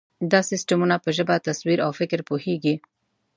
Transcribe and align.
دا 0.31 0.39
سیسټمونه 0.49 0.95
په 1.03 1.09
ژبه، 1.17 1.35
تصویر، 1.47 1.79
او 1.85 1.91
فکر 1.99 2.19
پوهېږي. 2.29 2.75